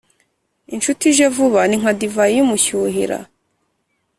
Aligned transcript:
incuti 0.73 1.05
ije 1.11 1.27
vuba 1.35 1.61
ni 1.69 1.75
nka 1.81 1.91
divayi 1.99 2.33
y’umushyuhira: 2.37 3.17